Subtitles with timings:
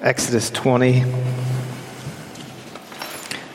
[0.00, 1.04] Exodus 20.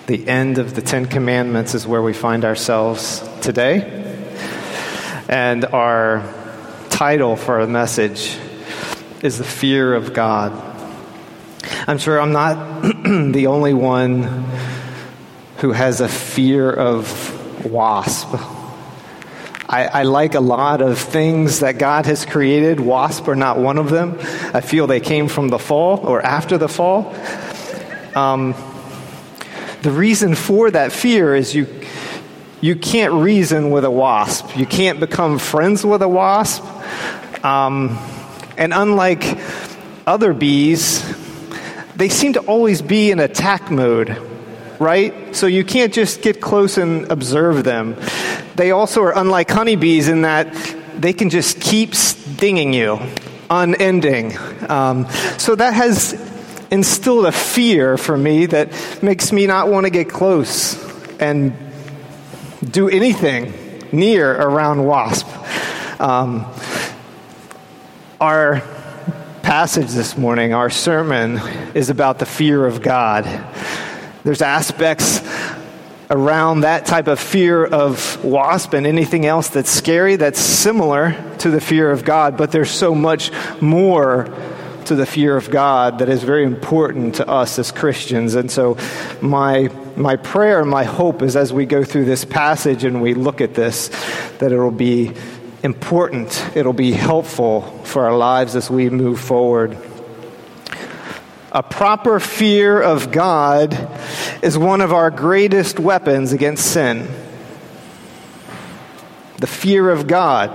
[0.05, 4.15] The end of the Ten Commandments is where we find ourselves today.
[5.27, 6.23] And our
[6.89, 8.37] title for our message
[9.21, 10.53] is The Fear of God.
[11.87, 14.45] I'm sure I'm not the only one
[15.57, 18.56] who has a fear of wasp.
[19.69, 22.79] I, I, like a lot of things that God has created.
[22.79, 24.17] Wasp are not one of them.
[24.53, 27.13] I feel they came from the fall or after the fall.
[28.15, 28.55] Um,
[29.81, 31.67] the reason for that fear is you,
[32.61, 34.57] you can't reason with a wasp.
[34.57, 36.63] You can't become friends with a wasp.
[37.43, 37.99] Um,
[38.57, 39.37] and unlike
[40.07, 41.03] other bees,
[41.97, 44.17] they seem to always be in attack mode,
[44.79, 45.35] right?
[45.35, 47.97] So you can't just get close and observe them.
[48.57, 50.51] They also are unlike honeybees in that
[50.97, 52.99] they can just keep stinging you,
[53.51, 54.35] unending.
[54.67, 55.07] Um,
[55.37, 56.13] so that has
[56.71, 60.75] instilled a fear for me that makes me not want to get close
[61.19, 61.55] and
[62.67, 63.53] do anything
[63.91, 65.27] near around wasp.
[66.01, 66.51] Um,
[68.19, 68.63] our
[69.43, 71.37] passage this morning, our sermon,
[71.75, 73.23] is about the fear of God.
[74.23, 75.21] There's aspects
[76.09, 81.49] around that type of fear of wasp and anything else that's scary that's similar to
[81.49, 84.33] the fear of God, but there's so much more
[84.85, 88.35] to the fear of God that is very important to us as Christians.
[88.35, 88.77] And so
[89.21, 93.41] my my prayer, my hope is as we go through this passage and we look
[93.41, 93.89] at this
[94.37, 95.11] that it'll be
[95.63, 99.77] important, it'll be helpful for our lives as we move forward.
[101.57, 103.73] A proper fear of God
[104.43, 107.07] is one of our greatest weapons against sin.
[109.39, 110.51] The fear of God,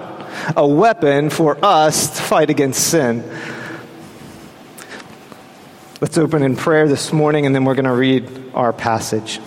[0.56, 3.28] a weapon for us to fight against sin.
[6.00, 9.40] Let's open in prayer this morning and then we're going to read our passage.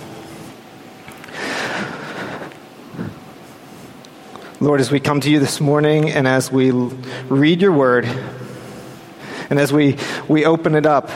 [4.59, 8.03] Lord, as we come to you this morning and as we read your word
[9.50, 9.96] and as we,
[10.28, 11.09] we open it up,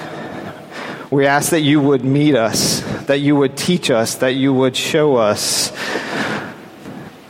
[1.12, 4.76] we ask that you would meet us, that you would teach us, that you would
[4.76, 5.72] show us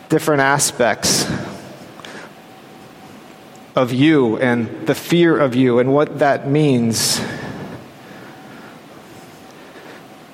[0.09, 1.25] different aspects
[3.75, 7.21] of you and the fear of you and what that means.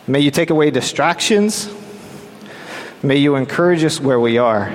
[0.08, 1.72] May you take away distractions.
[3.04, 4.72] May you encourage us where we are.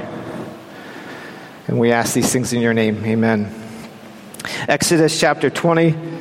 [1.66, 3.04] And we ask these things in your name.
[3.04, 3.52] Amen.
[4.68, 6.19] Exodus chapter 20.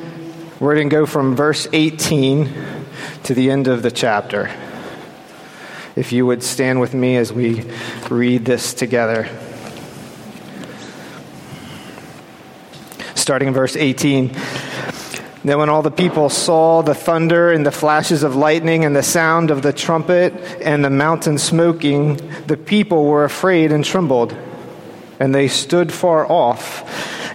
[0.60, 2.52] We're going to go from verse 18
[3.22, 4.50] to the end of the chapter.
[5.96, 7.64] If you would stand with me as we
[8.10, 9.26] read this together.
[13.14, 14.36] Starting in verse 18.
[15.44, 19.02] Then, when all the people saw the thunder and the flashes of lightning and the
[19.02, 22.16] sound of the trumpet and the mountain smoking,
[22.46, 24.36] the people were afraid and trembled.
[25.18, 26.84] And they stood far off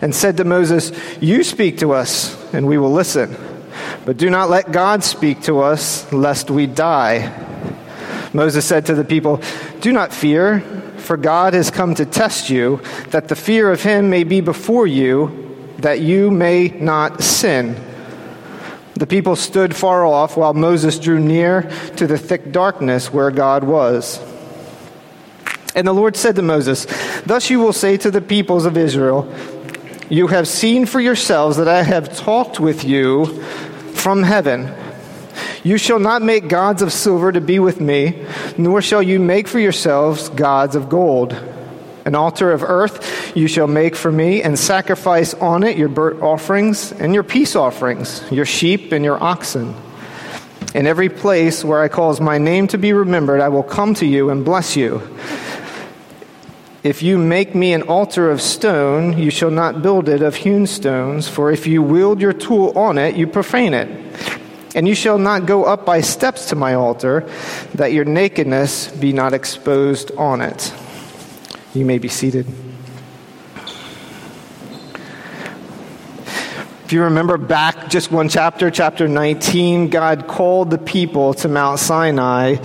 [0.04, 3.36] and said to Moses, You speak to us, and we will listen.
[4.06, 7.32] But do not let God speak to us, lest we die.
[8.34, 9.42] Moses said to the people,
[9.82, 10.62] Do not fear,
[10.98, 14.88] for God has come to test you, that the fear of him may be before
[14.88, 17.76] you, that you may not sin.
[18.94, 21.64] The people stood far off while Moses drew near
[21.98, 24.22] to the thick darkness where God was.
[25.76, 26.88] And the Lord said to Moses,
[27.26, 29.24] Thus you will say to the peoples of Israel,
[30.10, 33.26] you have seen for yourselves that I have talked with you
[33.94, 34.72] from heaven.
[35.64, 38.24] You shall not make gods of silver to be with me,
[38.58, 41.34] nor shall you make for yourselves gods of gold.
[42.06, 46.22] An altar of earth you shall make for me, and sacrifice on it your burnt
[46.22, 49.74] offerings and your peace offerings, your sheep and your oxen.
[50.76, 54.06] In every place where I cause my name to be remembered, I will come to
[54.06, 55.02] you and bless you.
[56.86, 60.68] If you make me an altar of stone, you shall not build it of hewn
[60.68, 63.90] stones, for if you wield your tool on it, you profane it.
[64.76, 67.28] And you shall not go up by steps to my altar,
[67.74, 70.72] that your nakedness be not exposed on it.
[71.74, 72.46] You may be seated.
[76.84, 81.80] If you remember back just one chapter, chapter 19, God called the people to Mount
[81.80, 82.58] Sinai,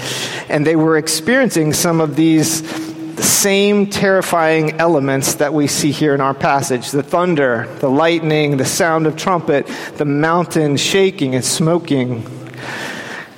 [0.50, 2.89] and they were experiencing some of these
[3.20, 8.56] the same terrifying elements that we see here in our passage the thunder, the lightning,
[8.56, 9.66] the sound of trumpet,
[9.98, 12.26] the mountain shaking and smoking.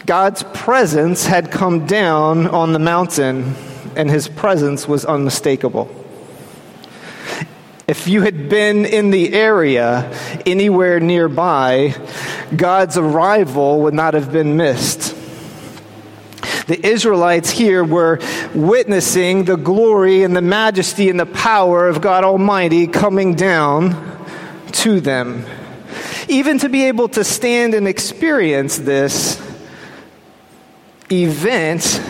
[0.07, 3.57] God's presence had come down on the mountain,
[3.97, 5.91] and his presence was unmistakable.
[7.89, 11.97] If you had been in the area anywhere nearby,
[12.55, 15.12] God's arrival would not have been missed.
[16.67, 18.19] The Israelites here were
[18.55, 24.27] witnessing the glory and the majesty and the power of God Almighty coming down
[24.73, 25.45] to them.
[26.29, 29.41] Even to be able to stand and experience this
[31.11, 32.01] event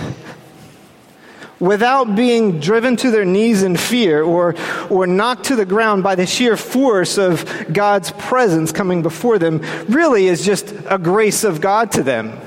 [1.59, 4.55] without being driven to their knees in fear or,
[4.91, 9.61] or knocked to the ground by the sheer force of God's presence coming before them
[9.89, 12.39] really is just a grace of God to them.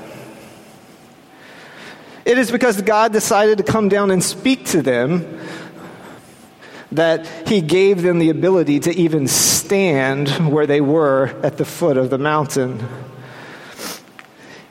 [2.26, 5.40] It is because God decided to come down and speak to them
[6.90, 11.96] that He gave them the ability to even stand where they were at the foot
[11.96, 12.84] of the mountain.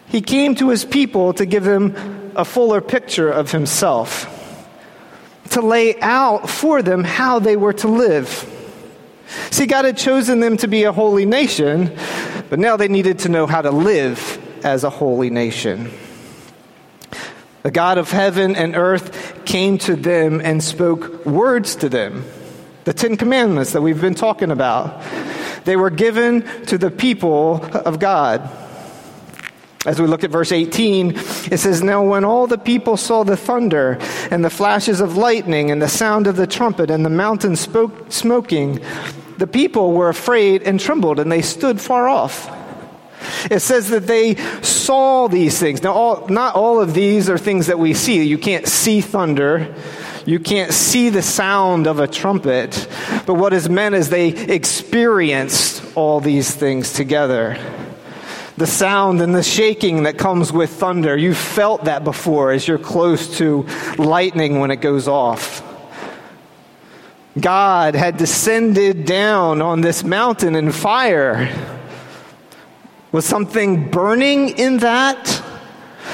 [0.07, 4.30] He came to His people to give them a fuller picture of Himself
[5.52, 8.52] to lay out for them how they were to live.
[9.52, 11.96] See, God had chosen them to be a holy nation,
[12.50, 15.90] but now they needed to know how to live as a holy nation.
[17.65, 22.23] The God of heaven and earth came to them and spoke words to them.
[22.83, 25.01] The Ten Commandments that we've been talking about.
[25.63, 28.47] They were given to the people of God.
[29.83, 33.35] As we look at verse 18, it says, Now when all the people saw the
[33.35, 33.97] thunder
[34.29, 38.11] and the flashes of lightning and the sound of the trumpet and the mountain spoke,
[38.11, 38.79] smoking,
[39.39, 42.47] the people were afraid and trembled, and they stood far off.
[43.50, 45.83] It says that they saw these things.
[45.83, 48.24] Now, all, not all of these are things that we see.
[48.24, 49.74] You can't see thunder.
[50.25, 52.88] You can't see the sound of a trumpet.
[53.25, 57.57] But what is meant is they experienced all these things together
[58.57, 61.18] the sound and the shaking that comes with thunder.
[61.18, 63.68] You've felt that before as you're close to
[63.98, 65.62] lightning when it goes off.
[67.39, 71.75] God had descended down on this mountain in fire.
[73.12, 75.44] Was something burning in that?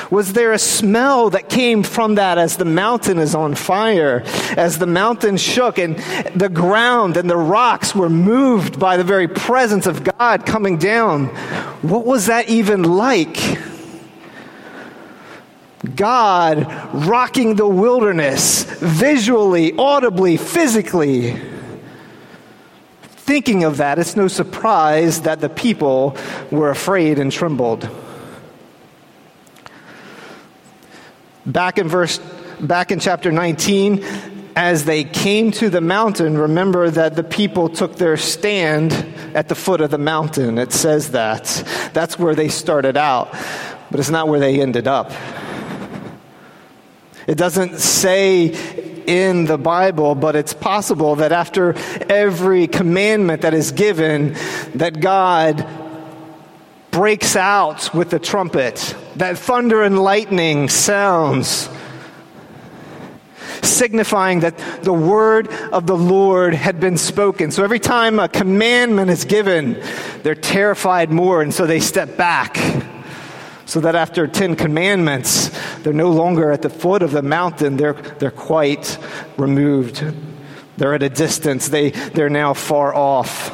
[0.10, 4.24] Was there a smell that came from that as the mountain is on fire,
[4.58, 5.98] as the mountain shook and
[6.36, 11.28] the ground and the rocks were moved by the very presence of God coming down?
[11.82, 13.38] What was that even like?
[15.96, 21.42] God rocking the wilderness visually, audibly, physically.
[23.31, 26.18] Thinking of that, it's no surprise that the people
[26.51, 27.89] were afraid and trembled.
[31.45, 32.19] Back in verse
[32.60, 34.04] back in chapter 19,
[34.57, 38.92] as they came to the mountain, remember that the people took their stand
[39.33, 40.57] at the foot of the mountain.
[40.57, 41.45] It says that.
[41.94, 43.33] That's where they started out,
[43.89, 45.10] but it's not where they ended up.
[47.28, 51.75] It doesn't say in the Bible, but it's possible that after
[52.09, 54.36] every commandment that is given,
[54.75, 55.68] that God
[56.92, 61.69] breaks out with the trumpet, that thunder and lightning sounds,
[63.62, 67.51] signifying that the word of the Lord had been spoken.
[67.51, 69.81] So every time a commandment is given,
[70.24, 72.57] they're terrified more, and so they step back.
[73.71, 77.94] So that after 10 commandments, they're no longer at the foot of the mountain, they're,
[77.94, 78.97] they're quite
[79.38, 80.03] removed.
[80.75, 83.50] They're at a distance, they, they're now far off.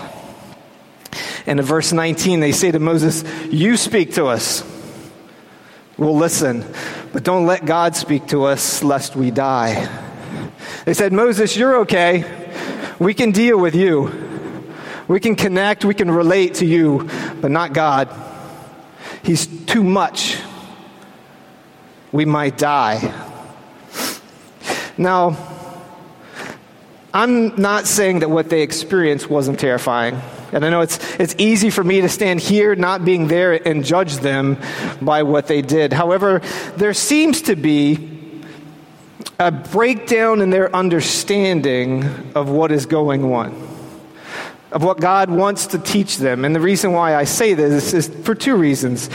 [1.46, 4.64] And in verse 19, they say to Moses, You speak to us.
[6.00, 6.66] We'll listen,
[7.14, 9.88] but don't let God speak to us lest we die.
[10.86, 12.26] They said, Moses, you're okay.
[12.98, 14.66] We can deal with you.
[15.08, 17.08] We can connect, we can relate to you,
[17.40, 18.27] but not God.
[19.24, 20.38] He's too much.
[22.12, 23.14] We might die.
[24.98, 25.38] Now,
[27.14, 30.22] I'm not saying that what they experienced wasn't terrifying.
[30.52, 33.84] And I know it's, it's easy for me to stand here not being there and
[33.84, 34.58] judge them
[35.02, 35.94] by what they did.
[35.94, 36.40] However,
[36.78, 38.42] there seems to be
[39.40, 43.52] a breakdown in their understanding of what is going on,
[44.72, 46.46] of what God wants to teach them.
[46.46, 49.10] And the reason why I say this is for two reasons.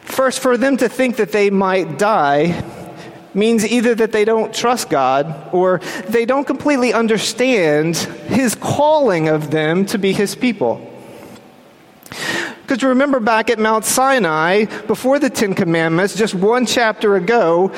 [0.00, 2.64] First, for them to think that they might die
[3.34, 9.50] means either that they don't trust God or they don't completely understand His calling of
[9.50, 10.88] them to be His people.
[12.62, 17.72] Because remember back at Mount Sinai, before the Ten Commandments, just one chapter ago,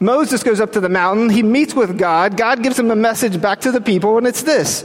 [0.00, 3.40] Moses goes up to the mountain, he meets with God, God gives him a message
[3.40, 4.84] back to the people, and it's this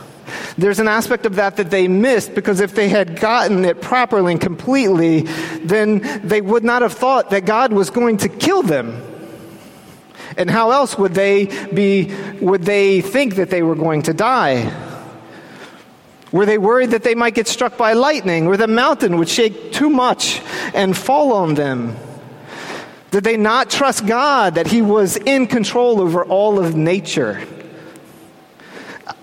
[0.57, 4.33] there's an aspect of that that they missed because if they had gotten it properly
[4.33, 5.21] and completely,
[5.63, 9.01] then they would not have thought that God was going to kill them.
[10.37, 14.71] And how else would they be, would they think that they were going to die?
[16.31, 19.73] Were they worried that they might get struck by lightning or the mountain would shake
[19.73, 20.41] too much
[20.73, 21.95] and fall on them?
[23.11, 27.45] Did they not trust God that He was in control over all of nature?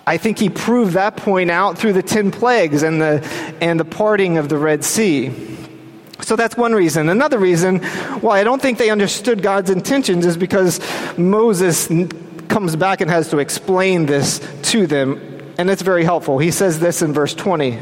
[0.09, 3.23] I think He proved that point out through the 10 plagues and the,
[3.61, 5.31] and the parting of the Red Sea.
[6.23, 7.11] So that's one reason.
[7.11, 7.81] Another reason
[8.23, 10.81] why I don't think they understood God's intentions is because
[11.19, 11.89] Moses
[12.49, 15.21] comes back and has to explain this to them,
[15.59, 16.39] and it's very helpful.
[16.39, 17.79] He says this in verse 20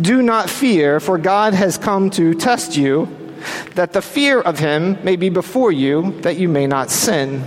[0.00, 3.06] Do not fear, for God has come to test you,
[3.74, 7.44] that the fear of him may be before you, that you may not sin.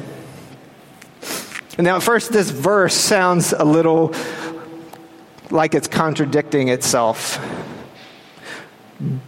[1.81, 4.13] Now, at first, this verse sounds a little
[5.49, 7.43] like it's contradicting itself.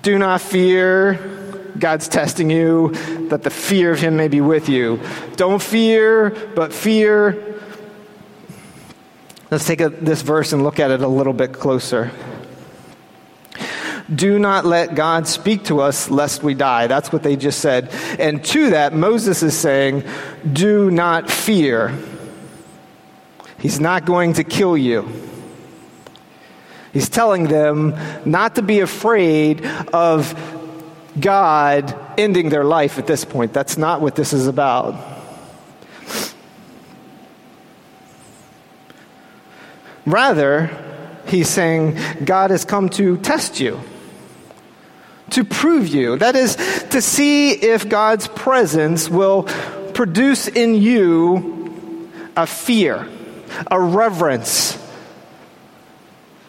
[0.03, 1.41] Do not fear.
[1.77, 2.89] God's testing you,
[3.29, 5.01] that the fear of Him may be with you.
[5.36, 7.60] Don't fear, but fear.
[9.50, 12.12] Let's take a, this verse and look at it a little bit closer.
[14.13, 16.86] Do not let God speak to us lest we die.
[16.86, 17.89] That's what they just said.
[18.19, 20.03] And to that, Moses is saying,
[20.51, 21.98] Do not fear.
[23.63, 25.08] He's not going to kill you.
[26.91, 30.36] He's telling them not to be afraid of
[31.17, 33.53] God ending their life at this point.
[33.53, 34.96] That's not what this is about.
[40.05, 40.70] Rather,
[41.27, 43.79] he's saying God has come to test you,
[45.29, 46.17] to prove you.
[46.17, 46.58] That is,
[46.89, 49.43] to see if God's presence will
[49.93, 53.08] produce in you a fear,
[53.69, 54.77] a reverence,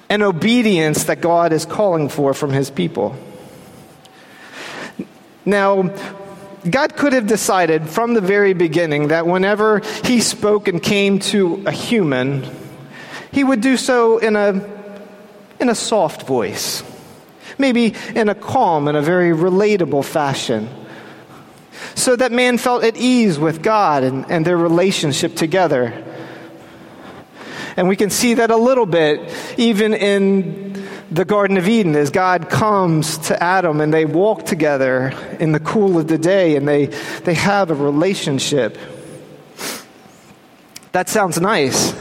[0.08, 3.16] and obedience that God is calling for from his people.
[5.44, 5.94] Now,
[6.68, 11.62] God could have decided from the very beginning that whenever he spoke and came to
[11.66, 12.44] a human,
[13.32, 14.64] he would do so in a,
[15.60, 16.82] in a soft voice,
[17.58, 20.68] maybe in a calm and a very relatable fashion,
[21.94, 25.92] so that man felt at ease with God and, and their relationship together.
[27.76, 32.10] And we can see that a little bit even in the Garden of Eden as
[32.10, 36.66] God comes to Adam and they walk together in the cool of the day and
[36.66, 38.78] they, they have a relationship.
[40.92, 41.94] That sounds nice.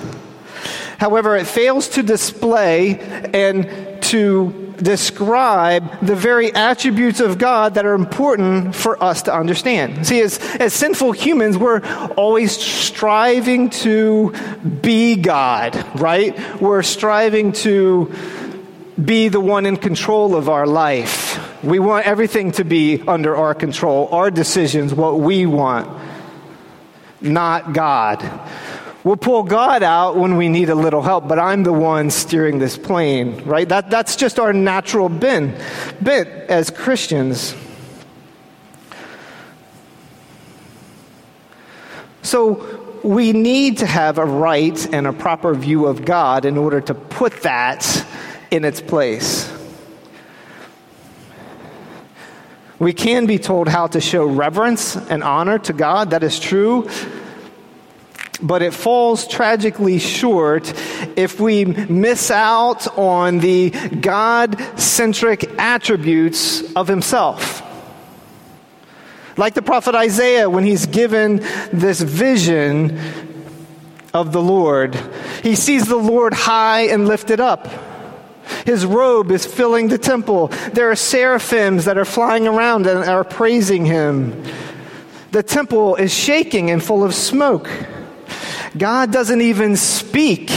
[0.99, 2.99] However, it fails to display
[3.33, 3.82] and
[4.13, 10.05] to describe the very attributes of God that are important for us to understand.
[10.05, 11.79] See, as, as sinful humans, we're
[12.15, 14.35] always striving to
[14.83, 16.61] be God, right?
[16.61, 18.13] We're striving to
[19.03, 21.63] be the one in control of our life.
[21.63, 25.89] We want everything to be under our control, our decisions, what we want,
[27.19, 28.21] not God.
[29.03, 32.59] We'll pull God out when we need a little help, but I'm the one steering
[32.59, 33.67] this plane, right?
[33.67, 35.59] That, that's just our natural bent,
[35.99, 37.53] bent as Christians.
[42.21, 46.79] So we need to have a right and a proper view of God in order
[46.79, 48.05] to put that
[48.51, 49.51] in its place.
[52.79, 56.89] We can be told how to show reverence and honor to God, that is true
[58.43, 60.71] but it falls tragically short
[61.15, 67.63] if we miss out on the God centric attributes of Himself.
[69.35, 71.37] Like the prophet Isaiah, when he's given
[71.71, 72.99] this vision
[74.13, 74.95] of the Lord,
[75.41, 77.67] he sees the Lord high and lifted up.
[78.65, 80.47] His robe is filling the temple.
[80.73, 84.43] There are seraphims that are flying around and are praising him.
[85.31, 87.69] The temple is shaking and full of smoke.
[88.77, 90.51] God doesn't even speak,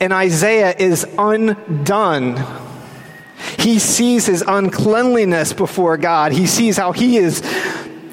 [0.00, 2.42] and Isaiah is undone.
[3.58, 6.32] He sees his uncleanliness before God.
[6.32, 7.42] He sees how he is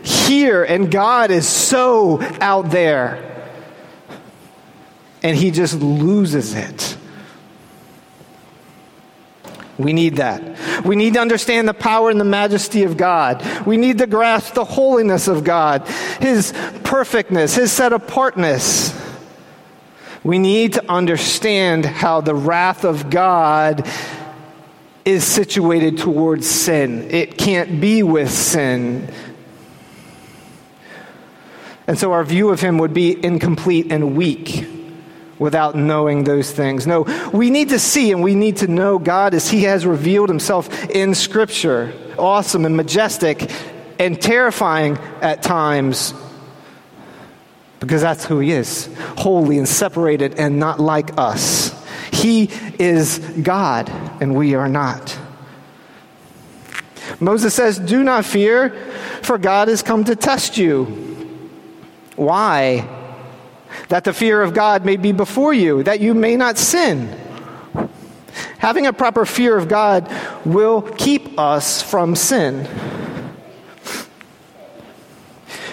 [0.03, 3.25] here, and God is so out there.
[5.23, 6.97] And he just loses it.
[9.79, 10.85] We need that.
[10.85, 13.65] We need to understand the power and the majesty of God.
[13.65, 15.87] We need to grasp the holiness of God,
[16.19, 16.53] His
[16.83, 18.91] perfectness, His set apartness.
[20.29, 23.89] We need to understand how the wrath of God
[25.03, 27.09] is situated towards sin.
[27.09, 29.11] It can't be with sin.
[31.87, 34.67] And so our view of him would be incomplete and weak
[35.39, 36.85] without knowing those things.
[36.85, 40.29] No, we need to see and we need to know God as he has revealed
[40.29, 41.91] himself in Scripture.
[42.19, 43.51] Awesome and majestic
[43.97, 46.13] and terrifying at times
[47.79, 51.75] because that's who he is holy and separated and not like us.
[52.11, 53.89] He is God,
[54.21, 55.17] and we are not.
[57.19, 58.69] Moses says, Do not fear,
[59.21, 60.85] for God has come to test you.
[62.15, 62.87] Why?
[63.89, 67.17] That the fear of God may be before you, that you may not sin.
[68.57, 70.11] Having a proper fear of God
[70.45, 72.67] will keep us from sin.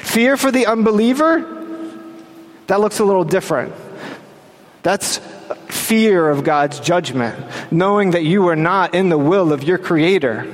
[0.03, 1.56] Fear for the unbeliever,
[2.67, 3.73] that looks a little different.
[4.83, 5.19] That's
[5.69, 7.37] fear of God's judgment,
[7.71, 10.53] knowing that you are not in the will of your Creator.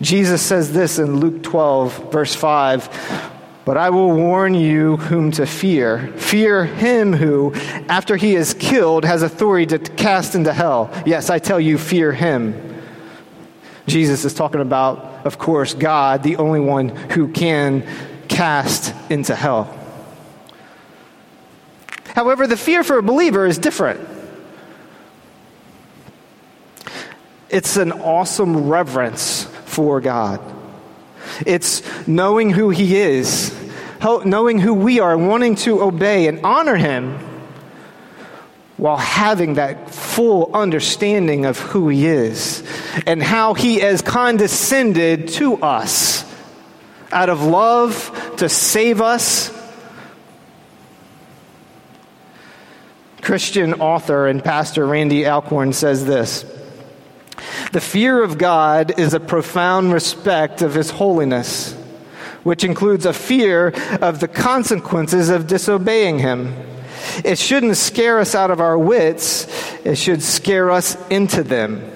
[0.00, 3.30] Jesus says this in Luke 12, verse 5
[3.64, 6.08] But I will warn you whom to fear.
[6.16, 7.54] Fear him who,
[7.88, 10.90] after he is killed, has authority to cast into hell.
[11.06, 12.82] Yes, I tell you, fear him.
[13.86, 17.86] Jesus is talking about, of course, God, the only one who can
[18.32, 19.78] cast into hell.
[22.14, 24.00] However, the fear for a believer is different.
[27.48, 30.40] It's an awesome reverence for God.
[31.46, 33.54] It's knowing who He is,
[34.02, 37.18] knowing who we are, wanting to obey and honor Him
[38.78, 42.64] while having that full understanding of who He is
[43.06, 46.21] and how He has condescended to us
[47.12, 49.52] out of love to save us
[53.22, 56.44] Christian author and pastor Randy Alcorn says this
[57.70, 61.72] The fear of God is a profound respect of His holiness,
[62.42, 63.68] which includes a fear
[64.02, 66.52] of the consequences of disobeying Him.
[67.24, 69.46] It shouldn't scare us out of our wits,
[69.84, 71.91] it should scare us into them.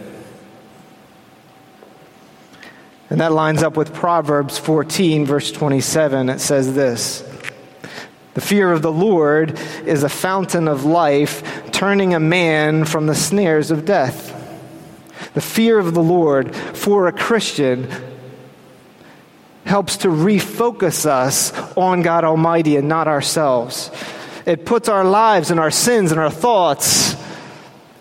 [3.11, 6.29] And that lines up with Proverbs 14, verse 27.
[6.29, 7.23] It says this
[8.37, 13.15] the fear of the Lord is a fountain of life, turning a man from the
[13.15, 14.31] snares of death.
[15.33, 17.91] The fear of the Lord for a Christian
[19.65, 23.91] helps to refocus us on God Almighty and not ourselves.
[24.45, 27.17] It puts our lives and our sins and our thoughts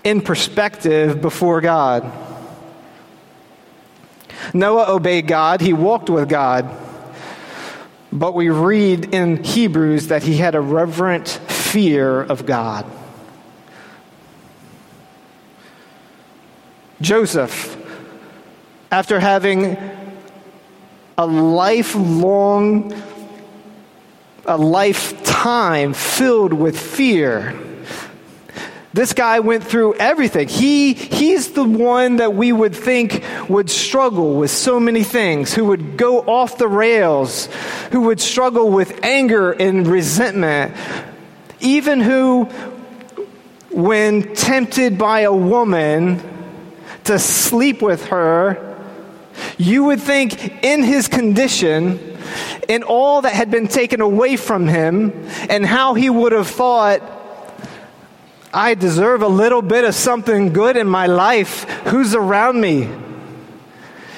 [0.04, 2.04] in perspective before God.
[4.54, 6.70] Noah obeyed God, he walked with God.
[8.12, 12.86] But we read in Hebrews that he had a reverent fear of God.
[17.02, 17.76] Joseph,
[18.92, 19.78] after having
[21.18, 22.94] a lifelong,
[24.46, 27.60] a lifetime filled with fear,
[28.96, 30.48] this guy went through everything.
[30.48, 35.66] He, he's the one that we would think would struggle with so many things, who
[35.66, 37.50] would go off the rails,
[37.92, 40.74] who would struggle with anger and resentment,
[41.60, 42.46] even who,
[43.70, 46.22] when tempted by a woman
[47.04, 48.78] to sleep with her,
[49.58, 52.00] you would think in his condition,
[52.70, 55.12] in all that had been taken away from him,
[55.50, 57.12] and how he would have thought,
[58.56, 61.66] I deserve a little bit of something good in my life.
[61.88, 62.90] Who's around me?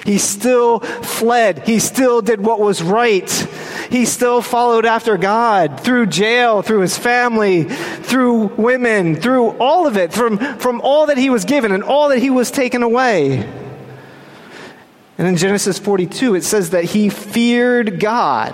[0.05, 1.67] He still fled.
[1.67, 3.29] He still did what was right.
[3.89, 9.97] He still followed after God through jail, through his family, through women, through all of
[9.97, 13.39] it, from, from all that he was given and all that he was taken away.
[15.17, 18.53] And in Genesis 42, it says that he feared God.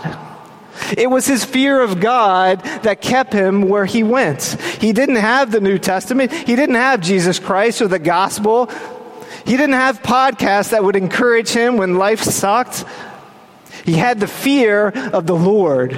[0.98, 4.44] It was his fear of God that kept him where he went.
[4.80, 8.70] He didn't have the New Testament, he didn't have Jesus Christ or the gospel.
[9.46, 12.86] He didn't have podcasts that would encourage him when life sucked.
[13.84, 15.98] He had the fear of the Lord.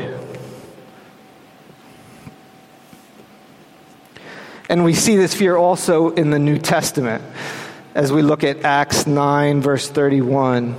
[4.68, 7.24] And we see this fear also in the New Testament
[7.94, 10.76] as we look at Acts 9, verse 31.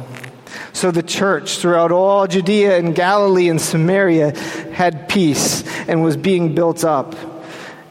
[0.72, 4.38] So the church throughout all Judea and Galilee and Samaria
[4.72, 7.14] had peace and was being built up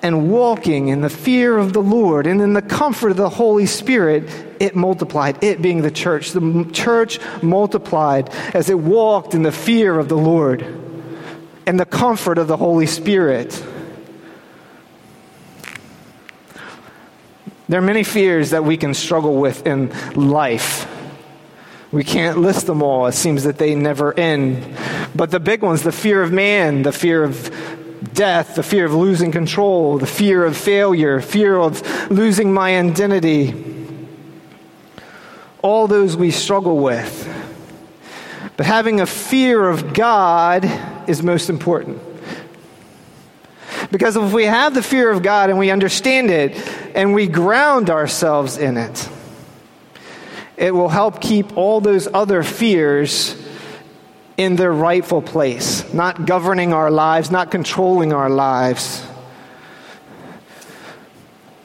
[0.01, 3.65] and walking in the fear of the Lord and in the comfort of the Holy
[3.65, 5.43] Spirit, it multiplied.
[5.43, 6.32] It being the church.
[6.32, 10.62] The church multiplied as it walked in the fear of the Lord.
[11.67, 13.65] and the comfort of the Holy Spirit.
[17.67, 20.88] There are many fears that we can struggle with in life.
[21.91, 23.08] We can't list them all.
[23.08, 24.78] It seems that they never end.
[25.15, 27.54] But the big ones the fear of man, the fear of
[28.13, 33.74] death, the fear of losing control, the fear of failure, fear of losing my identity.
[35.62, 37.32] All those we struggle with.
[38.58, 40.65] But having a fear of God
[41.08, 42.02] is most important.
[43.91, 46.56] Because if we have the fear of God and we understand it
[46.95, 49.10] and we ground ourselves in it,
[50.58, 53.36] it will help keep all those other fears
[54.38, 59.06] in their rightful place, not governing our lives, not controlling our lives,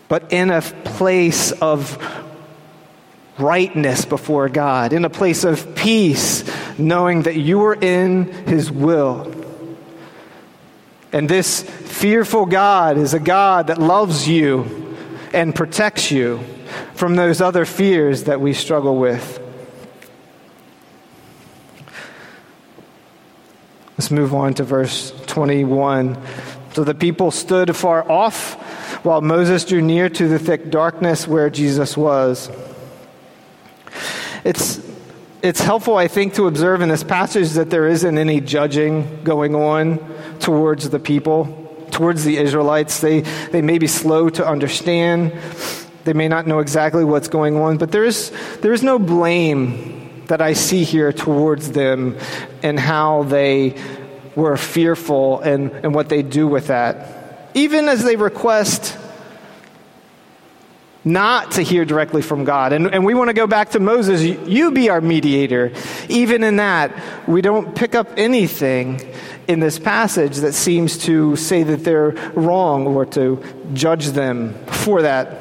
[0.09, 1.99] but in a place of
[3.39, 6.45] rightness before God, in a place of peace,
[6.79, 9.33] knowing that you are in His will.
[11.13, 14.97] And this fearful God is a God that loves you
[15.33, 16.41] and protects you
[17.01, 19.41] from those other fears that we struggle with.
[23.97, 26.23] Let's move on to verse 21.
[26.75, 28.53] So the people stood afar off
[29.03, 32.51] while Moses drew near to the thick darkness where Jesus was.
[34.45, 34.87] It's,
[35.43, 39.55] it's helpful, I think, to observe in this passage that there isn't any judging going
[39.55, 40.07] on
[40.41, 43.01] towards the people, towards the Israelites.
[43.01, 45.33] They, they may be slow to understand,
[46.05, 50.25] they may not know exactly what's going on, but there is, there is no blame
[50.27, 52.17] that I see here towards them
[52.63, 53.77] and how they
[54.37, 57.51] were fearful and, and what they do with that.
[57.55, 58.97] Even as they request
[61.05, 62.73] not to hear directly from God.
[62.73, 65.73] And, and we want to go back to Moses, you be our mediator.
[66.09, 66.95] Even in that,
[67.27, 69.01] we don't pick up anything
[69.49, 75.03] in this passage that seems to say that they're wrong or to judge them for
[75.03, 75.40] that.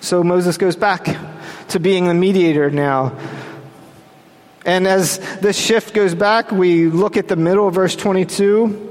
[0.00, 1.16] So Moses goes back
[1.68, 3.18] to being the mediator now.
[4.64, 8.82] And as this shift goes back, we look at the middle of verse 22.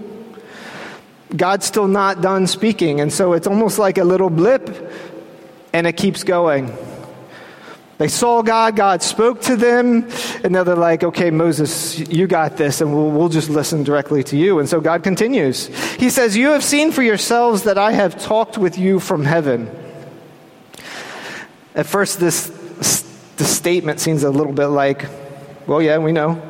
[1.36, 3.02] God's still not done speaking.
[3.02, 4.92] And so it's almost like a little blip,
[5.74, 6.76] and it keeps going.
[7.98, 10.10] They saw God, God spoke to them,
[10.44, 14.22] and now they're like, okay, Moses, you got this, and we'll, we'll just listen directly
[14.26, 14.60] to you.
[14.60, 15.68] And so God continues.
[15.96, 19.74] He says, You have seen for yourselves that I have talked with you from heaven.
[21.74, 22.48] At first, this,
[23.38, 25.06] this statement seems a little bit like,
[25.66, 26.42] well, yeah, we know.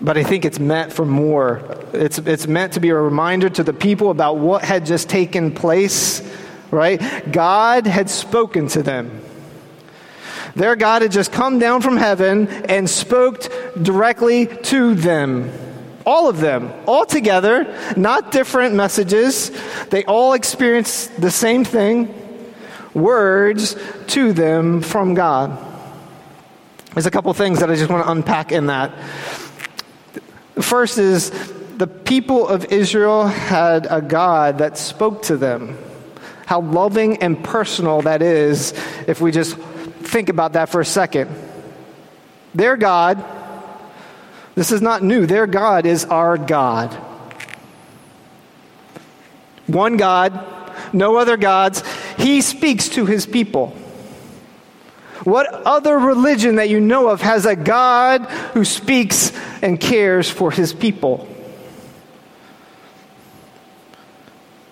[0.00, 1.62] But I think it's meant for more.
[1.92, 5.52] It's, it's meant to be a reminder to the people about what had just taken
[5.52, 6.22] place,
[6.70, 7.00] right?
[7.32, 9.22] God had spoken to them.
[10.54, 13.42] Their God had just come down from heaven and spoke
[13.80, 15.50] directly to them.
[16.06, 19.50] All of them, all together, not different messages.
[19.90, 22.14] They all experienced the same thing
[22.94, 23.76] words
[24.08, 25.56] to them from God.
[26.94, 28.92] There's a couple things that I just want to unpack in that.
[30.60, 31.30] First is
[31.76, 35.78] the people of Israel had a God that spoke to them.
[36.46, 38.72] How loving and personal that is
[39.06, 39.56] if we just
[40.08, 41.30] think about that for a second.
[42.54, 43.24] Their God,
[44.54, 46.92] this is not new, their God is our God.
[49.66, 50.44] One God,
[50.92, 51.82] no other gods.
[52.16, 53.68] He speaks to his people.
[55.24, 58.22] What other religion that you know of has a God
[58.54, 61.28] who speaks and cares for his people?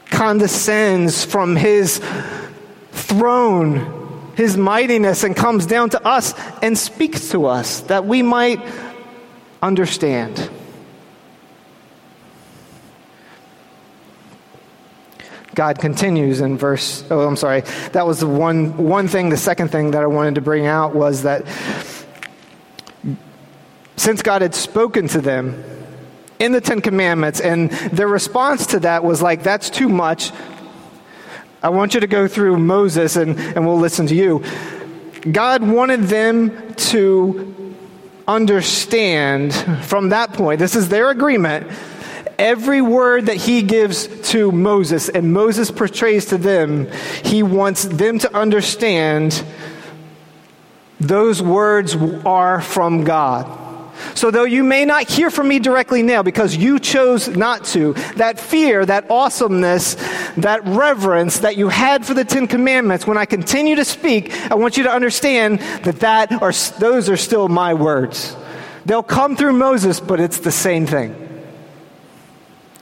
[0.07, 2.01] Condescends from his
[2.93, 3.96] throne,
[4.37, 8.61] his mightiness, and comes down to us and speaks to us that we might
[9.63, 10.51] understand.
[15.55, 17.63] God continues in verse, oh, I'm sorry.
[17.93, 19.31] That was the one, one thing.
[19.31, 21.47] The second thing that I wanted to bring out was that
[23.97, 25.65] since God had spoken to them
[26.39, 30.31] in the Ten Commandments, and their response to that was like, that's too much.
[31.67, 34.45] I want you to go through Moses and, and we'll listen to you.
[35.33, 37.75] God wanted them to
[38.29, 39.53] understand
[39.85, 41.67] from that point, this is their agreement
[42.39, 46.89] every word that he gives to Moses and Moses portrays to them,
[47.25, 49.45] he wants them to understand
[51.01, 53.66] those words are from God.
[54.15, 57.93] So, though you may not hear from me directly now because you chose not to,
[58.17, 59.95] that fear, that awesomeness,
[60.37, 64.55] that reverence that you had for the Ten Commandments, when I continue to speak, I
[64.55, 68.37] want you to understand that, that are, those are still my words.
[68.85, 71.15] They'll come through Moses, but it's the same thing.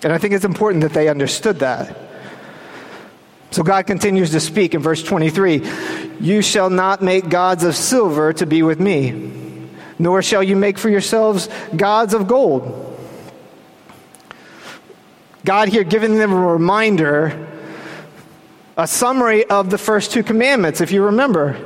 [0.03, 1.97] And I think it's important that they understood that.
[3.51, 5.63] So God continues to speak in verse 23
[6.21, 9.31] You shall not make gods of silver to be with me,
[9.99, 12.81] nor shall you make for yourselves gods of gold.
[15.45, 17.49] God here giving them a reminder,
[18.77, 21.57] a summary of the first two commandments, if you remember.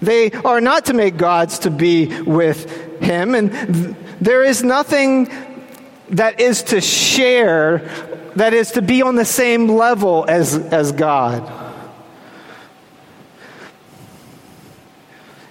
[0.00, 5.30] They are not to make gods to be with him, and th- there is nothing
[6.10, 7.78] that is to share,
[8.36, 11.69] that is to be on the same level as, as God.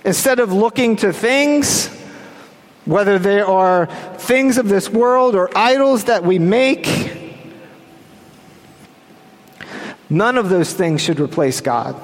[0.06, 1.88] Instead of looking to things,
[2.86, 3.86] whether they are
[4.18, 6.88] things of this world or idols that we make,
[10.10, 11.96] none of those things should replace God.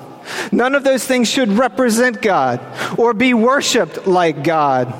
[0.51, 2.59] None of those things should represent God
[2.97, 4.93] or be worshiped like God.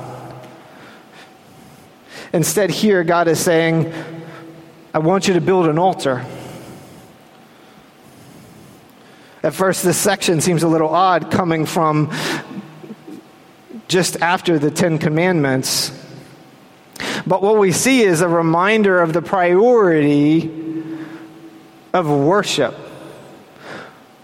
[2.32, 3.92] Instead, here, God is saying,
[4.92, 6.24] I want you to build an altar.
[9.42, 12.10] At first, this section seems a little odd coming from
[13.88, 15.90] just after the Ten Commandments.
[17.26, 20.50] But what we see is a reminder of the priority
[21.92, 22.74] of worship.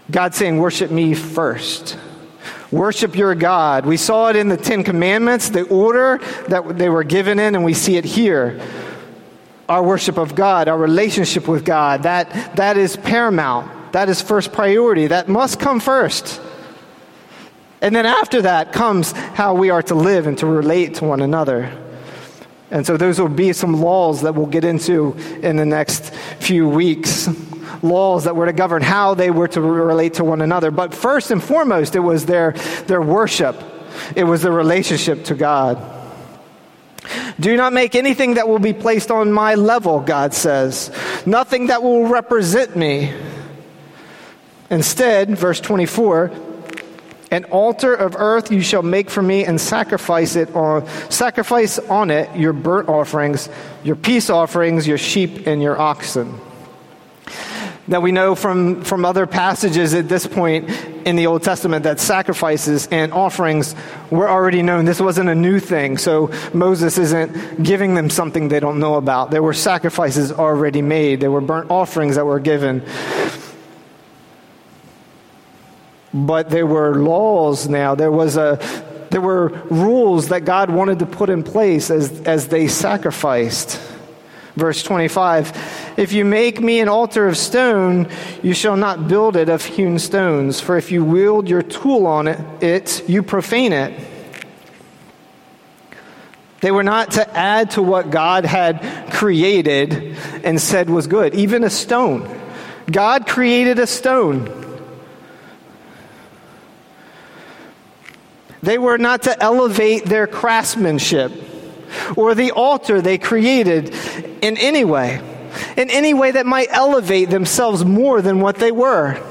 [0.09, 1.97] God saying, Worship me first.
[2.71, 3.85] Worship your God.
[3.85, 7.63] We saw it in the Ten Commandments, the order that they were given in, and
[7.63, 8.59] we see it here.
[9.69, 13.93] Our worship of God, our relationship with God, that, that is paramount.
[13.93, 15.07] That is first priority.
[15.07, 16.41] That must come first.
[17.83, 21.21] And then after that comes how we are to live and to relate to one
[21.21, 21.71] another.
[22.71, 26.67] And so those will be some laws that we'll get into in the next few
[26.67, 27.27] weeks
[27.83, 30.71] laws that were to govern how they were to relate to one another.
[30.71, 32.53] But first and foremost, it was their,
[32.87, 33.61] their worship,
[34.15, 35.77] it was their relationship to God.
[37.37, 40.89] Do not make anything that will be placed on my level, God says.
[41.25, 43.13] Nothing that will represent me.
[44.69, 46.31] Instead, verse 24,
[47.33, 52.11] an altar of earth you shall make for me and sacrifice it on sacrifice on
[52.11, 53.49] it your burnt offerings,
[53.83, 56.39] your peace offerings, your sheep and your oxen.
[57.85, 60.69] Now, we know from, from other passages at this point
[61.05, 63.75] in the Old Testament that sacrifices and offerings
[64.09, 64.85] were already known.
[64.85, 69.31] This wasn't a new thing, so Moses isn't giving them something they don't know about.
[69.31, 72.83] There were sacrifices already made, there were burnt offerings that were given.
[76.13, 77.95] But there were laws now.
[77.95, 78.59] There was a
[79.13, 83.79] there were rules that God wanted to put in place as, as they sacrificed.
[84.55, 88.09] Verse 25 If you make me an altar of stone,
[88.41, 92.27] you shall not build it of hewn stones, for if you wield your tool on
[92.27, 93.93] it, it you profane it.
[96.61, 101.63] They were not to add to what God had created and said was good, even
[101.63, 102.27] a stone.
[102.89, 104.62] God created a stone.
[108.63, 111.33] They were not to elevate their craftsmanship
[112.15, 113.93] or the altar they created
[114.41, 115.21] in any way,
[115.75, 119.21] in any way that might elevate themselves more than what they were.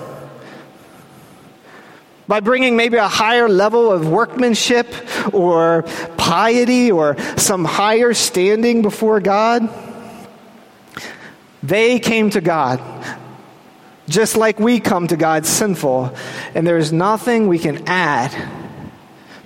[2.29, 4.87] By bringing maybe a higher level of workmanship
[5.33, 5.85] or
[6.19, 9.67] piety or some higher standing before God,
[11.63, 12.83] they came to God
[14.11, 16.15] just like we come to God sinful,
[16.55, 18.62] and there is nothing we can add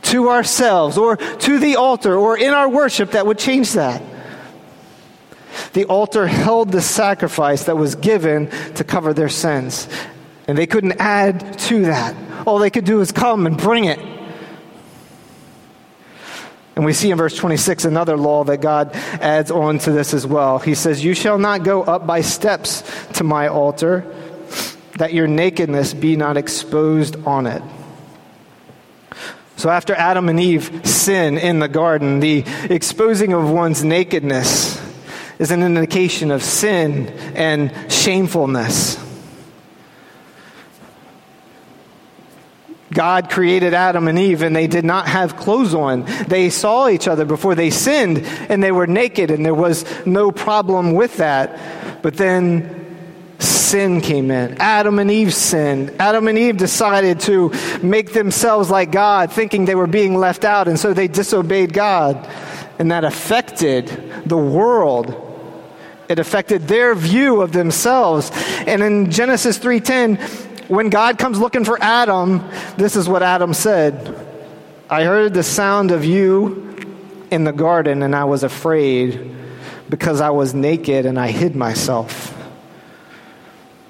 [0.07, 4.03] to ourselves or to the altar or in our worship that would change that.
[5.73, 9.89] The altar held the sacrifice that was given to cover their sins.
[10.49, 12.15] And they couldn't add to that.
[12.47, 13.99] All they could do is come and bring it.
[16.77, 20.27] And we see in verse 26 another law that God adds on to this as
[20.27, 20.59] well.
[20.59, 22.83] He says, You shall not go up by steps
[23.15, 24.05] to my altar,
[24.99, 27.63] that your nakedness be not exposed on it.
[29.67, 34.81] So, after Adam and Eve sin in the garden, the exposing of one's nakedness
[35.41, 38.97] is an indication of sin and shamefulness.
[42.93, 46.05] God created Adam and Eve, and they did not have clothes on.
[46.29, 50.31] They saw each other before they sinned, and they were naked, and there was no
[50.31, 52.03] problem with that.
[52.03, 52.86] But then
[53.67, 54.57] sin came in.
[54.59, 55.91] Adam and Eve sinned.
[55.99, 57.53] Adam and Eve decided to
[57.83, 62.29] make themselves like God, thinking they were being left out, and so they disobeyed God.
[62.79, 63.87] And that affected
[64.27, 65.23] the world.
[66.09, 68.31] It affected their view of themselves.
[68.67, 70.19] And in Genesis 3:10,
[70.69, 72.45] when God comes looking for Adam,
[72.77, 74.15] this is what Adam said.
[74.89, 76.77] I heard the sound of you
[77.31, 79.35] in the garden, and I was afraid
[79.89, 82.36] because I was naked and I hid myself.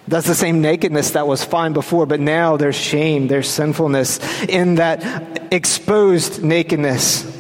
[0.09, 4.77] That's the same nakedness that was fine before, but now there's shame, there's sinfulness in
[4.77, 7.33] that exposed nakedness.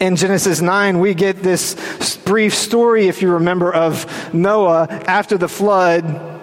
[0.00, 5.48] In Genesis 9, we get this brief story, if you remember, of Noah after the
[5.48, 6.40] flood.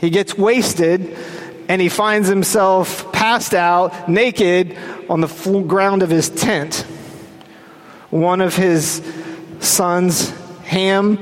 [0.00, 1.18] He gets wasted
[1.68, 4.78] and he finds himself passed out, naked,
[5.10, 6.86] on the ground of his tent.
[8.10, 9.02] One of his
[9.58, 10.30] sons,
[10.62, 11.18] Ham,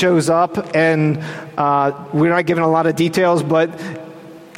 [0.00, 1.22] shows up, and
[1.58, 3.68] uh, we're not given a lot of details, but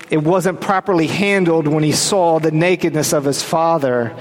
[0.08, 4.16] it wasn't properly handled when he saw the nakedness of his father.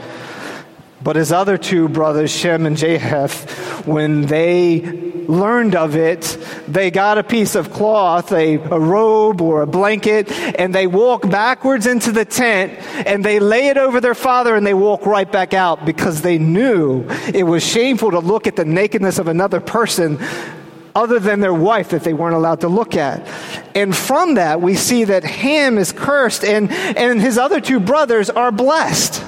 [1.04, 4.82] But his other two brothers, Shem and Japheth, when they
[5.28, 10.32] learned of it, they got a piece of cloth, a, a, robe or a blanket,
[10.32, 12.74] and they walk backwards into the tent
[13.06, 16.38] and they lay it over their father and they walk right back out because they
[16.40, 20.20] knew it was shameful to look at the nakedness of another person
[20.96, 23.28] other than their wife that they weren't allowed to look at.
[23.76, 28.30] And from that, we see that Ham is cursed and, and his other two brothers
[28.30, 29.24] are blessed.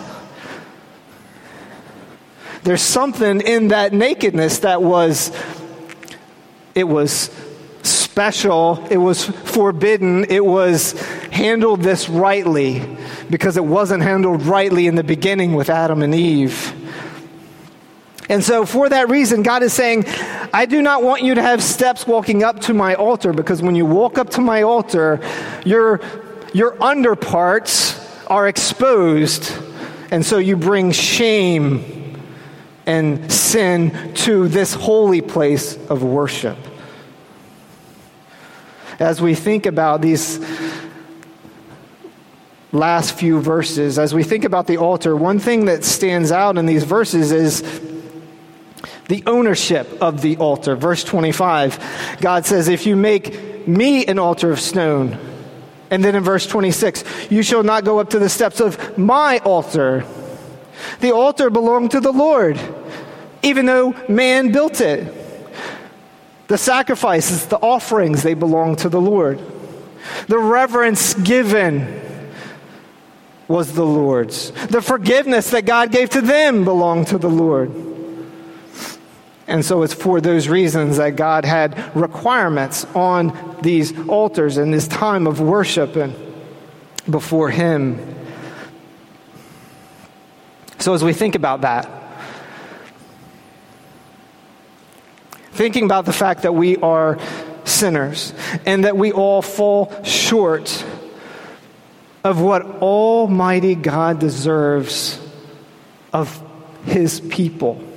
[2.64, 5.36] There's something in that nakedness that was,
[6.76, 7.30] it was
[7.84, 10.94] special, it was forbidden, it was
[11.32, 12.98] handled this rightly
[13.30, 16.74] because it wasn't handled rightly in the beginning with Adam and Eve.
[18.30, 20.06] And so, for that reason, God is saying,
[20.56, 23.74] I do not want you to have steps walking up to my altar because when
[23.74, 25.20] you walk up to my altar,
[25.66, 26.00] your,
[26.54, 29.52] your underparts are exposed.
[30.12, 32.22] And so you bring shame
[32.86, 36.58] and sin to this holy place of worship.
[39.00, 40.40] As we think about these
[42.72, 46.68] last few verses, as we think about the altar, one thing that stands out in
[46.68, 47.93] these verses is
[49.14, 50.76] the ownership of the altar.
[50.76, 55.20] Verse 25, God says, If you make me an altar of stone,
[55.92, 59.38] and then in verse 26, you shall not go up to the steps of my
[59.46, 60.04] altar.
[61.00, 62.60] The altar belonged to the Lord,
[63.44, 65.14] even though man built it.
[66.48, 69.40] The sacrifices, the offerings, they belong to the Lord.
[70.28, 72.02] The reverence given
[73.48, 74.50] was the Lord's.
[74.70, 77.93] The forgiveness that God gave to them belonged to the Lord.
[79.54, 84.88] And so it's for those reasons that God had requirements on these altars in this
[84.88, 86.16] time of worship and
[87.08, 88.00] before Him.
[90.80, 91.88] So, as we think about that,
[95.52, 97.20] thinking about the fact that we are
[97.64, 98.34] sinners
[98.66, 100.84] and that we all fall short
[102.24, 105.20] of what Almighty God deserves
[106.12, 106.42] of
[106.86, 107.93] His people.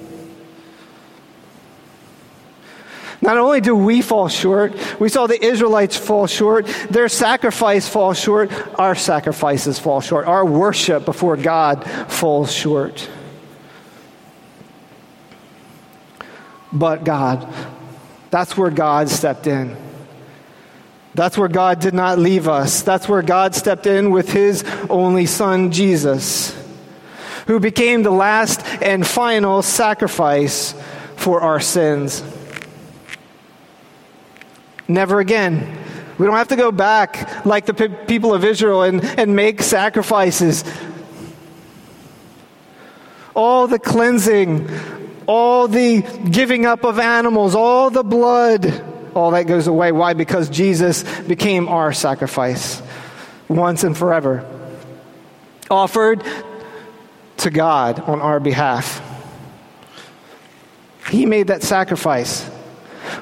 [3.23, 8.13] Not only do we fall short, we saw the Israelites fall short, their sacrifice fall
[8.13, 13.09] short, our sacrifices fall short, our worship before God falls short.
[16.73, 17.53] But God,
[18.31, 19.77] that's where God stepped in.
[21.15, 22.83] That's where God did not leave us.
[22.83, 26.55] That's where God stepped in with his only son, Jesus,
[27.47, 30.75] who became the last and final sacrifice
[31.17, 32.23] for our sins.
[34.88, 35.79] Never again.
[36.18, 40.64] We don't have to go back like the people of Israel and, and make sacrifices.
[43.35, 44.70] All the cleansing,
[45.27, 48.83] all the giving up of animals, all the blood,
[49.14, 49.92] all that goes away.
[49.92, 50.14] Why?
[50.14, 52.81] Because Jesus became our sacrifice
[53.49, 54.49] once and forever,
[55.70, 56.25] offered
[57.38, 59.03] to God on our behalf.
[61.11, 62.49] He made that sacrifice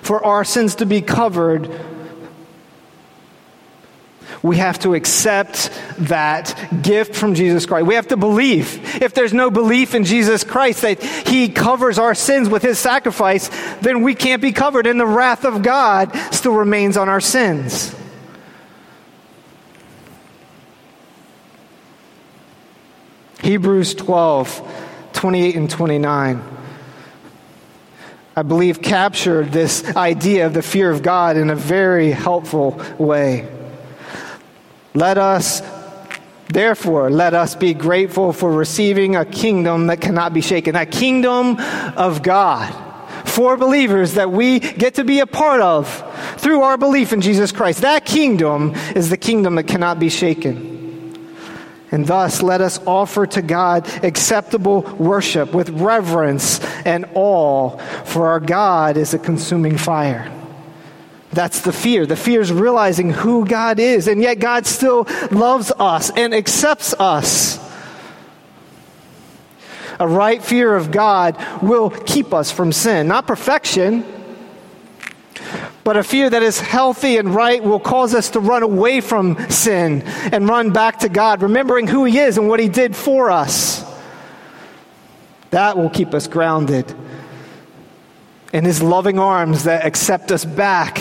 [0.05, 1.71] for our sins to be covered,
[4.43, 7.87] we have to accept that gift from Jesus Christ.
[7.87, 9.03] We have to believe.
[9.03, 13.49] If there's no belief in Jesus Christ that He covers our sins with His sacrifice,
[13.81, 17.97] then we can't be covered, and the wrath of God still remains on our sins.
[23.41, 26.54] Hebrews 12, 28 and 29.
[28.37, 33.49] I believe, captured this idea of the fear of God in a very helpful way.
[34.93, 35.63] Let us,
[36.49, 41.59] therefore, let us be grateful for receiving a kingdom that cannot be shaken, a kingdom
[41.97, 42.75] of God
[43.25, 45.89] for believers that we get to be a part of
[46.37, 47.81] through our belief in Jesus Christ.
[47.81, 50.74] That kingdom is the kingdom that cannot be shaken.
[51.95, 58.41] And thus, let us offer to God acceptable worship with reverence and awe, for our
[58.41, 60.29] God is a consuming fire.
[61.33, 62.05] That's the fear.
[62.05, 66.95] The fear is realizing who God is, and yet God still loves us and accepts
[66.95, 67.61] us.
[70.01, 73.07] A right fear of God will keep us from sin.
[73.07, 74.05] Not perfection,
[75.85, 79.39] but a fear that is healthy and right will cause us to run away from
[79.51, 83.31] sin and run back to God, remembering who He is and what He did for
[83.31, 83.85] us.
[85.51, 86.93] That will keep us grounded
[88.55, 90.99] in His loving arms that accept us back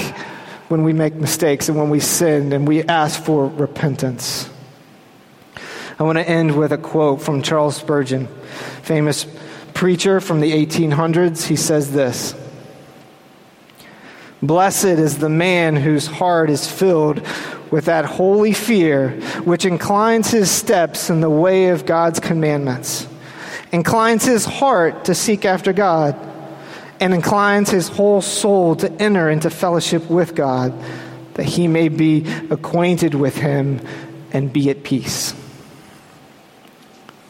[0.68, 4.50] when we make mistakes and when we sin and we ask for repentance.
[5.98, 8.28] I want to end with a quote from Charles Spurgeon,
[8.82, 9.26] famous
[9.74, 11.46] preacher from the 1800s.
[11.46, 12.36] He says this.
[14.44, 17.26] Blessed is the man whose heart is filled
[17.72, 19.12] with that holy fear
[19.46, 23.08] which inclines his steps in the way of God's commandments,
[23.72, 26.20] inclines his heart to seek after God,
[27.00, 30.74] and inclines his whole soul to enter into fellowship with God,
[31.36, 33.80] that he may be acquainted with him
[34.34, 35.34] and be at peace.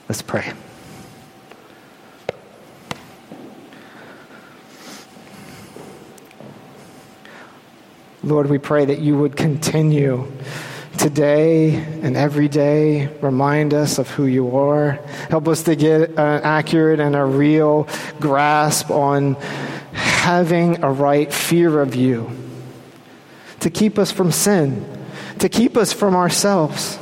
[0.09, 0.51] Let's pray.
[8.26, 10.32] Lord, we pray that you would continue
[10.97, 14.93] today and every day remind us of who you are.
[15.30, 17.86] Help us to get an accurate and a real
[18.21, 19.34] grasp on
[19.91, 22.32] having a right fear of you,
[23.59, 24.88] to keep us from sin,
[25.39, 26.97] to keep us from ourselves.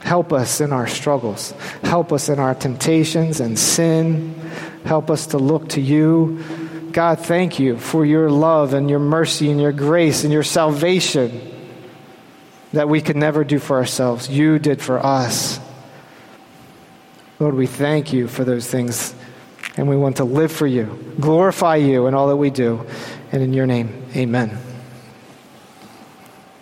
[0.00, 1.50] Help us in our struggles.
[1.82, 4.34] Help us in our temptations and sin.
[4.86, 6.42] Help us to look to you
[6.92, 11.40] God, thank you for your love and your mercy and your grace and your salvation
[12.72, 14.28] that we could never do for ourselves.
[14.28, 15.60] You did for us.
[17.38, 19.14] Lord, we thank you for those things,
[19.76, 22.86] and we want to live for you, glorify you in all that we do.
[23.32, 24.69] And in your name, amen.